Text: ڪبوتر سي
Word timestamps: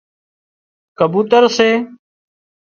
ڪبوتر 0.99 1.43
سي 1.57 1.69